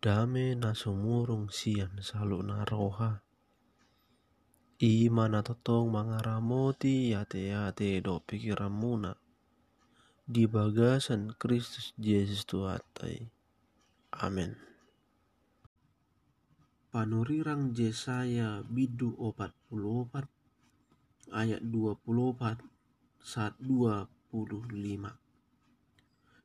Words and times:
dame 0.00 0.56
na 0.56 0.72
sumurung 0.72 1.52
sian 1.52 2.00
salu 2.00 2.40
na 2.40 2.64
roha. 2.64 3.20
Ima 4.80 5.28
na 5.28 5.44
totong 5.44 5.92
mangaramoti 5.92 7.12
yate-yate 7.12 8.00
do 8.00 8.16
pikiran 8.24 8.72
muna. 8.72 9.20
Di 10.24 10.48
bagasan 10.48 11.36
Kristus 11.36 11.92
Yesus 12.00 12.48
Tuhatai. 12.48 13.28
Amin. 14.16 14.56
Panurirang 16.88 17.76
Yesaya 17.76 18.64
bidu 18.64 19.12
opat 19.20 19.52
puluh 19.68 20.08
opat 20.08 20.24
ayat 21.28 21.60
dua 21.60 21.92
puluh 22.00 22.32
opat 22.32 22.56
saat 23.20 23.52
dua 23.60 24.08
puluh 24.32 24.64
lima. 24.72 25.12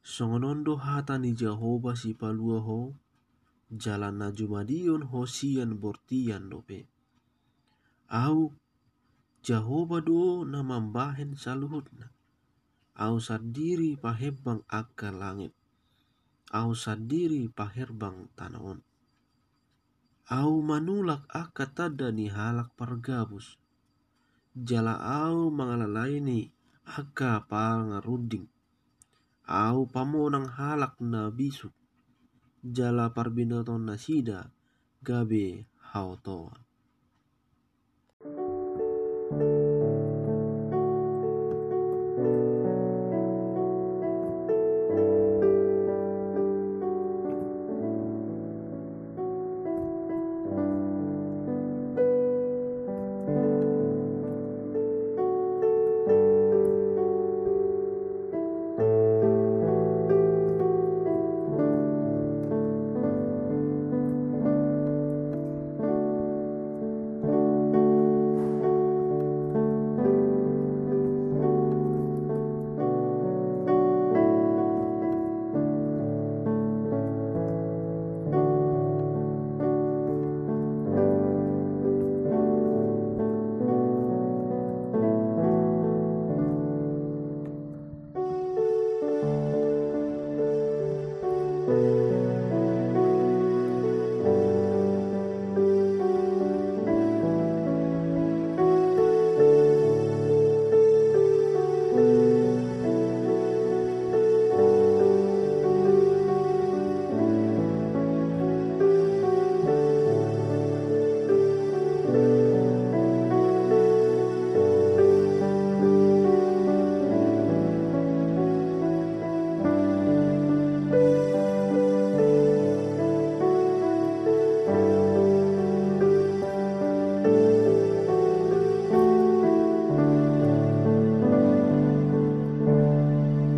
Songonondo 0.00 0.80
hata 0.80 1.20
ni 1.20 1.36
Jehovah 1.36 1.94
si 1.94 2.16
palua 2.16 2.64
jalan 3.72 4.20
na 4.20 4.28
jumadion 4.28 5.08
hosian 5.08 5.80
bortian 5.80 6.52
dope. 6.52 6.84
Au 8.12 8.52
Jehovah 9.40 10.04
do 10.04 10.44
na 10.44 10.60
mambahen 10.60 11.32
saluhutna. 11.34 12.12
Au 12.92 13.16
sadiri 13.16 13.96
pahebang 13.96 14.60
akka 14.68 15.08
langit. 15.08 15.56
Au 16.52 16.76
sadiri 16.76 17.48
paherbang 17.48 18.28
tanaon. 18.36 18.84
Au 20.28 20.60
manulak 20.60 21.24
akka 21.32 21.72
tada 21.72 22.12
ni 22.12 22.28
halak 22.28 22.76
pargabus. 22.76 23.56
Jala 24.52 25.00
au 25.00 25.48
mangalalaini 25.48 26.52
akka 26.84 27.48
pangaruding. 27.48 28.44
Au 29.48 29.88
pamonang 29.88 30.46
halak 30.52 31.00
na 31.00 31.32
bisuk 31.32 31.72
jala 32.62 33.10
parbinaton 33.10 33.82
nasida 33.86 34.50
gabe 35.02 35.66
hautoa. 35.92 36.54